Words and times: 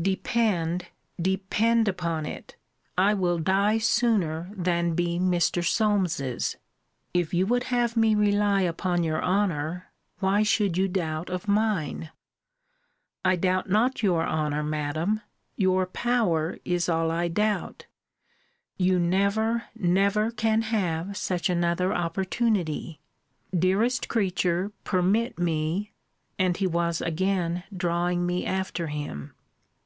Depend, 0.00 0.86
depend 1.20 1.86
upon 1.86 2.24
it, 2.24 2.56
I 2.96 3.12
will 3.12 3.38
die 3.38 3.76
sooner 3.76 4.50
than 4.56 4.94
be 4.94 5.18
Mr. 5.18 5.62
Solmes's. 5.62 6.56
If 7.12 7.34
you 7.34 7.46
would 7.46 7.64
have 7.64 7.94
me 7.94 8.14
rely 8.14 8.62
upon 8.62 9.04
your 9.04 9.22
honour, 9.22 9.92
why 10.18 10.44
should 10.44 10.78
you 10.78 10.88
doubt 10.88 11.28
of 11.28 11.46
mine? 11.46 12.10
I 13.22 13.36
doubt 13.36 13.68
not 13.68 14.02
your 14.02 14.26
honour, 14.26 14.62
Madam; 14.62 15.20
your 15.56 15.84
power 15.86 16.58
is 16.64 16.88
all 16.88 17.10
I 17.10 17.28
doubt. 17.28 17.84
You 18.78 18.98
never, 18.98 19.64
never 19.76 20.30
can 20.30 20.62
have 20.62 21.18
such 21.18 21.50
another 21.50 21.92
opportunity. 21.92 22.98
Dearest 23.56 24.08
creature, 24.08 24.72
permit 24.84 25.38
me 25.38 25.92
and 26.38 26.56
he 26.56 26.66
was 26.66 27.02
again 27.02 27.64
drawing 27.76 28.24
me 28.26 28.46
after 28.46 28.86
him. 28.86 29.34